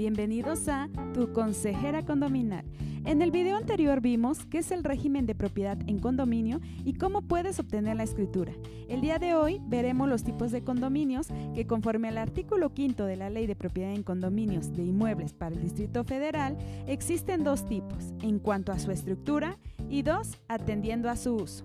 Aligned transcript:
Bienvenidos 0.00 0.66
a 0.68 0.88
Tu 1.12 1.30
Consejera 1.34 2.06
Condominal. 2.06 2.64
En 3.04 3.20
el 3.20 3.30
video 3.30 3.58
anterior 3.58 4.00
vimos 4.00 4.46
qué 4.46 4.56
es 4.56 4.70
el 4.70 4.82
régimen 4.82 5.26
de 5.26 5.34
propiedad 5.34 5.76
en 5.88 5.98
condominio 5.98 6.62
y 6.86 6.94
cómo 6.94 7.20
puedes 7.20 7.60
obtener 7.60 7.98
la 7.98 8.04
escritura. 8.04 8.54
El 8.88 9.02
día 9.02 9.18
de 9.18 9.34
hoy 9.34 9.60
veremos 9.66 10.08
los 10.08 10.24
tipos 10.24 10.52
de 10.52 10.64
condominios 10.64 11.26
que 11.54 11.66
conforme 11.66 12.08
al 12.08 12.16
artículo 12.16 12.72
5 12.74 13.04
de 13.04 13.16
la 13.16 13.28
Ley 13.28 13.46
de 13.46 13.56
Propiedad 13.56 13.92
en 13.92 14.02
Condominios 14.02 14.72
de 14.72 14.84
Inmuebles 14.84 15.34
para 15.34 15.54
el 15.54 15.60
Distrito 15.60 16.02
Federal, 16.02 16.56
existen 16.86 17.44
dos 17.44 17.66
tipos 17.66 18.14
en 18.22 18.38
cuanto 18.38 18.72
a 18.72 18.78
su 18.78 18.92
estructura 18.92 19.58
y 19.90 20.00
dos 20.00 20.38
atendiendo 20.48 21.10
a 21.10 21.16
su 21.16 21.34
uso. 21.34 21.64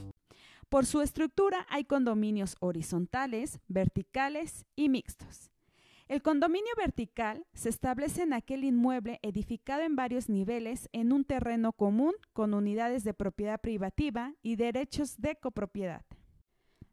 Por 0.68 0.86
su 0.86 1.00
estructura 1.02 1.66
hay 1.70 1.86
condominios 1.86 2.58
horizontales, 2.60 3.62
verticales 3.70 4.66
y 4.76 4.90
mixtos. 4.90 5.55
El 6.08 6.22
condominio 6.22 6.72
vertical 6.78 7.48
se 7.56 7.70
establece 7.70 8.22
en 8.22 8.34
aquel 8.34 8.64
inmueble 8.64 9.20
edificado 9.24 9.82
en 9.82 9.96
varios 9.96 10.30
niveles 10.30 10.88
en 10.94 11.12
un 11.12 11.26
terreno 11.26 11.74
común 11.74 12.14
con 12.32 12.54
unidades 12.54 13.04
de 13.04 13.16
propiedad 13.16 13.60
privativa 13.60 14.36
y 14.44 14.56
derechos 14.56 15.20
de 15.20 15.36
copropiedad. 15.36 16.06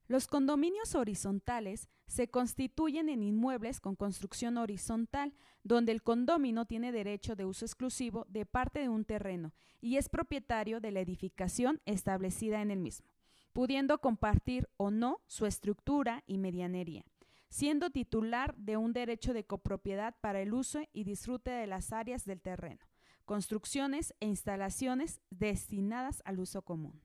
Los 0.09 0.27
condominios 0.27 0.95
horizontales 0.95 1.91
se 2.07 2.29
constituyen 2.29 3.11
en 3.11 3.23
inmuebles 3.23 3.81
con 3.81 3.97
construcción 3.97 4.57
horizontal, 4.57 5.35
donde 5.63 5.93
el 5.93 6.03
condomino 6.03 6.65
tiene 6.65 6.91
derecho 6.91 7.37
de 7.37 7.45
uso 7.45 7.67
exclusivo 7.67 8.25
de 8.31 8.47
parte 8.47 8.81
de 8.81 8.89
un 8.89 9.05
terreno 9.05 9.53
y 9.83 9.99
es 9.99 10.09
propietario 10.09 10.81
de 10.81 10.91
la 10.91 11.01
edificación 11.01 11.83
establecida 11.85 12.63
en 12.63 12.71
el 12.71 12.81
mismo, 12.81 13.09
pudiendo 13.53 13.99
compartir 13.99 14.71
o 14.79 14.91
no 14.91 15.21
su 15.27 15.45
estructura 15.45 16.25
y 16.27 16.39
medianería 16.39 17.05
siendo 17.53 17.91
titular 17.91 18.57
de 18.57 18.79
un 18.79 18.95
derecho 18.95 19.35
de 19.35 19.45
copropiedad 19.45 20.17
para 20.23 20.41
el 20.41 20.55
uso 20.55 20.81
y 20.95 21.05
disfrute 21.05 21.51
de 21.51 21.67
las 21.67 21.93
áreas 21.93 22.25
del 22.25 22.41
terreno, 22.41 22.81
construcciones 23.27 24.15
e 24.21 24.27
instalaciones 24.27 25.21
destinadas 25.29 26.23
al 26.25 26.41
uso 26.41 26.63
común. 26.63 27.03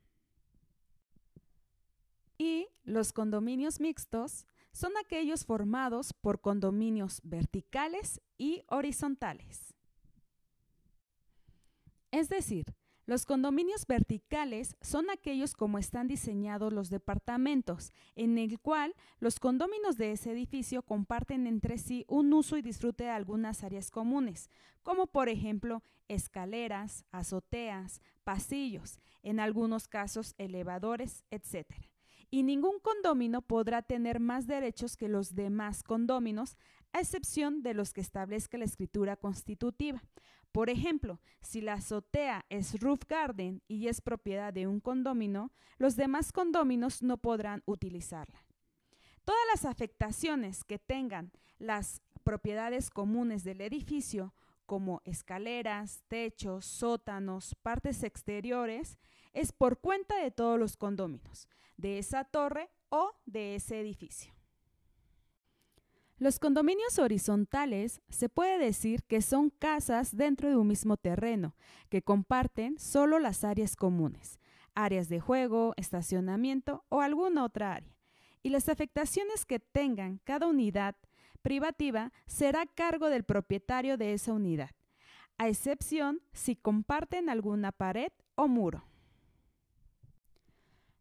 Y 2.37 2.69
los 2.85 3.11
condominios 3.11 3.81
mixtos 3.81 4.47
son 4.71 4.93
aquellos 5.03 5.43
formados 5.43 6.13
por 6.13 6.39
condominios 6.39 7.19
verticales 7.25 8.21
y 8.37 8.63
horizontales. 8.69 9.75
Es 12.11 12.29
decir, 12.29 12.73
los 13.07 13.25
condominios 13.25 13.87
verticales 13.87 14.75
son 14.81 15.09
aquellos 15.09 15.53
como 15.53 15.77
están 15.77 16.09
diseñados 16.09 16.73
los 16.73 16.89
departamentos, 16.89 17.93
en 18.15 18.37
el 18.37 18.59
cual 18.59 18.93
los 19.21 19.39
condominios 19.39 19.95
de 19.95 20.11
ese 20.11 20.33
edificio 20.33 20.81
comparten 20.81 21.47
entre 21.47 21.77
sí 21.77 22.03
un 22.09 22.33
uso 22.33 22.57
y 22.57 22.61
disfrute 22.61 23.05
de 23.05 23.11
algunas 23.11 23.63
áreas 23.63 23.91
comunes, 23.91 24.49
como 24.83 25.07
por 25.07 25.29
ejemplo 25.29 25.83
escaleras, 26.09 27.05
azoteas, 27.13 28.01
pasillos, 28.25 28.99
en 29.23 29.39
algunos 29.39 29.87
casos 29.87 30.35
elevadores, 30.37 31.23
etc. 31.31 31.65
Y 32.29 32.43
ningún 32.43 32.79
condomino 32.81 33.41
podrá 33.41 33.83
tener 33.83 34.19
más 34.19 34.47
derechos 34.47 34.97
que 34.97 35.07
los 35.07 35.33
demás 35.33 35.81
condóminos, 35.81 36.57
a 36.91 36.99
excepción 36.99 37.63
de 37.63 37.73
los 37.73 37.93
que 37.93 38.01
establezca 38.01 38.57
la 38.57 38.65
escritura 38.65 39.15
constitutiva. 39.15 40.03
Por 40.57 40.71
ejemplo, 40.71 41.21
si 41.39 41.61
la 41.61 41.73
azotea 41.73 42.43
es 42.49 42.79
roof 42.79 43.01
garden 43.07 43.61
y 43.67 43.89
es 43.89 44.01
propiedad 44.01 44.51
de 44.51 44.65
un 44.65 44.79
condomino, 44.79 45.51
los 45.77 45.95
demás 45.95 46.31
condóminos 46.31 47.03
no 47.03 47.17
podrán 47.17 47.61
utilizarla. 47.67 48.43
Todas 49.23 49.43
las 49.53 49.65
afectaciones 49.65 50.63
que 50.63 50.79
tengan 50.79 51.31
las 51.59 52.01
propiedades 52.23 52.89
comunes 52.89 53.43
del 53.43 53.61
edificio, 53.61 54.33
como 54.65 55.03
escaleras, 55.05 56.01
techos, 56.07 56.65
sótanos, 56.65 57.53
partes 57.61 58.01
exteriores, 58.01 58.97
es 59.33 59.51
por 59.51 59.79
cuenta 59.79 60.17
de 60.17 60.31
todos 60.31 60.57
los 60.57 60.75
condóminos, 60.75 61.47
de 61.75 61.99
esa 61.99 62.23
torre 62.23 62.71
o 62.89 63.13
de 63.27 63.53
ese 63.53 63.79
edificio. 63.79 64.36
Los 66.19 66.39
condominios 66.39 66.97
horizontales 66.97 68.01
se 68.09 68.27
puede 68.27 68.57
decir 68.57 69.03
que 69.03 69.21
son 69.21 69.51
casas 69.51 70.17
dentro 70.17 70.49
de 70.49 70.57
un 70.57 70.67
mismo 70.67 70.97
terreno, 70.97 71.55
que 71.89 72.01
comparten 72.01 72.79
solo 72.79 73.19
las 73.19 73.43
áreas 73.43 73.75
comunes, 73.75 74.39
áreas 74.73 75.09
de 75.09 75.19
juego, 75.19 75.73
estacionamiento 75.77 76.83
o 76.89 77.01
alguna 77.01 77.43
otra 77.43 77.73
área. 77.73 77.95
Y 78.41 78.49
las 78.49 78.67
afectaciones 78.67 79.45
que 79.45 79.59
tengan 79.59 80.19
cada 80.23 80.47
unidad 80.47 80.95
privativa 81.43 82.11
será 82.25 82.65
cargo 82.65 83.09
del 83.09 83.23
propietario 83.23 83.95
de 83.95 84.13
esa 84.13 84.33
unidad, 84.33 84.71
a 85.37 85.47
excepción 85.47 86.21
si 86.33 86.55
comparten 86.55 87.29
alguna 87.29 87.71
pared 87.71 88.11
o 88.33 88.47
muro. 88.47 88.83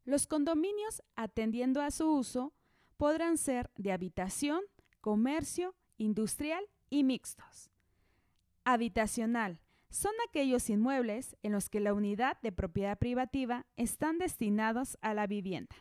Los 0.04 0.26
condominios, 0.26 1.02
atendiendo 1.16 1.80
a 1.80 1.90
su 1.90 2.06
uso, 2.06 2.52
podrán 2.98 3.38
ser 3.38 3.70
de 3.76 3.92
habitación, 3.92 4.60
comercio, 5.06 5.76
industrial 5.98 6.64
y 6.90 7.04
mixtos. 7.04 7.70
Habitacional. 8.64 9.60
Son 9.88 10.10
aquellos 10.28 10.68
inmuebles 10.68 11.36
en 11.44 11.52
los 11.52 11.68
que 11.68 11.78
la 11.78 11.94
unidad 11.94 12.40
de 12.42 12.50
propiedad 12.50 12.98
privativa 12.98 13.66
están 13.76 14.18
destinados 14.18 14.98
a 15.02 15.14
la 15.14 15.28
vivienda. 15.28 15.76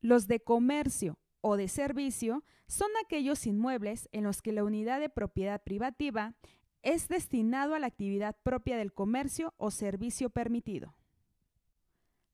Los 0.00 0.28
de 0.28 0.38
comercio 0.38 1.18
o 1.40 1.56
de 1.56 1.66
servicio 1.66 2.44
son 2.68 2.88
aquellos 3.04 3.48
inmuebles 3.48 4.08
en 4.12 4.22
los 4.22 4.42
que 4.42 4.52
la 4.52 4.62
unidad 4.62 5.00
de 5.00 5.08
propiedad 5.08 5.60
privativa 5.60 6.36
es 6.82 7.08
destinado 7.08 7.74
a 7.74 7.80
la 7.80 7.88
actividad 7.88 8.36
propia 8.44 8.76
del 8.76 8.92
comercio 8.92 9.54
o 9.56 9.72
servicio 9.72 10.30
permitido. 10.30 10.94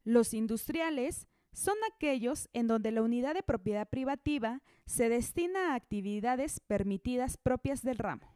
Los 0.04 0.34
industriales 0.34 1.26
son 1.58 1.74
aquellos 1.92 2.48
en 2.52 2.68
donde 2.68 2.92
la 2.92 3.02
unidad 3.02 3.34
de 3.34 3.42
propiedad 3.42 3.88
privativa 3.88 4.62
se 4.86 5.08
destina 5.08 5.72
a 5.72 5.74
actividades 5.74 6.60
permitidas 6.60 7.36
propias 7.36 7.82
del 7.82 7.98
ramo. 7.98 8.32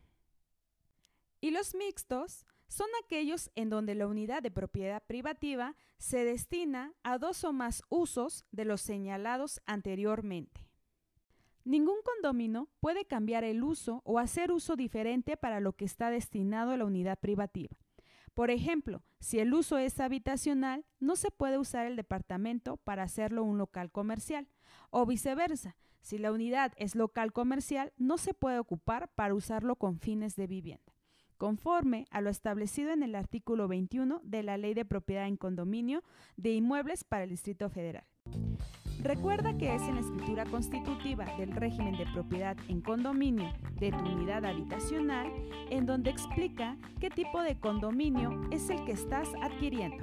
Y 1.40 1.52
los 1.52 1.76
mixtos 1.76 2.44
son 2.66 2.88
aquellos 3.04 3.52
en 3.54 3.70
donde 3.70 3.94
la 3.94 4.08
unidad 4.08 4.42
de 4.42 4.50
propiedad 4.50 5.00
privativa 5.06 5.76
se 5.98 6.24
destina 6.24 6.94
a 7.04 7.18
dos 7.18 7.44
o 7.44 7.52
más 7.52 7.84
usos 7.90 8.44
de 8.50 8.64
los 8.64 8.80
señalados 8.80 9.60
anteriormente. 9.66 10.68
Ningún 11.62 12.02
condomino 12.02 12.70
puede 12.80 13.04
cambiar 13.04 13.44
el 13.44 13.62
uso 13.62 14.02
o 14.04 14.18
hacer 14.18 14.50
uso 14.50 14.74
diferente 14.74 15.36
para 15.36 15.60
lo 15.60 15.74
que 15.74 15.84
está 15.84 16.10
destinado 16.10 16.72
a 16.72 16.76
la 16.76 16.86
unidad 16.86 17.20
privativa. 17.20 17.76
Por 18.34 18.50
ejemplo, 18.50 19.02
si 19.20 19.40
el 19.40 19.52
uso 19.52 19.76
es 19.78 20.00
habitacional, 20.00 20.84
no 21.00 21.16
se 21.16 21.30
puede 21.30 21.58
usar 21.58 21.86
el 21.86 21.96
departamento 21.96 22.78
para 22.78 23.02
hacerlo 23.02 23.44
un 23.44 23.58
local 23.58 23.90
comercial. 23.90 24.48
O 24.90 25.04
viceversa, 25.04 25.76
si 26.00 26.18
la 26.18 26.32
unidad 26.32 26.72
es 26.76 26.94
local 26.94 27.32
comercial, 27.32 27.92
no 27.96 28.18
se 28.18 28.34
puede 28.34 28.58
ocupar 28.58 29.08
para 29.14 29.34
usarlo 29.34 29.76
con 29.76 29.98
fines 29.98 30.34
de 30.34 30.46
vivienda, 30.46 30.94
conforme 31.36 32.06
a 32.10 32.20
lo 32.20 32.30
establecido 32.30 32.90
en 32.92 33.02
el 33.02 33.14
artículo 33.14 33.68
21 33.68 34.20
de 34.24 34.42
la 34.42 34.56
Ley 34.56 34.74
de 34.74 34.84
Propiedad 34.84 35.26
en 35.26 35.36
Condominio 35.36 36.02
de 36.36 36.54
Inmuebles 36.54 37.04
para 37.04 37.24
el 37.24 37.30
Distrito 37.30 37.68
Federal. 37.68 38.04
Recuerda 39.02 39.56
que 39.58 39.74
es 39.74 39.82
en 39.82 39.96
la 39.96 40.00
escritura 40.00 40.44
constitutiva 40.44 41.24
del 41.36 41.50
régimen 41.50 41.96
de 41.96 42.06
propiedad 42.06 42.56
en 42.68 42.80
condominio 42.80 43.52
de 43.80 43.90
tu 43.90 43.98
unidad 43.98 44.44
habitacional 44.44 45.26
en 45.70 45.86
donde 45.86 46.10
explica 46.10 46.76
qué 47.00 47.10
tipo 47.10 47.42
de 47.42 47.58
condominio 47.58 48.40
es 48.52 48.70
el 48.70 48.84
que 48.84 48.92
estás 48.92 49.28
adquiriendo. 49.42 49.96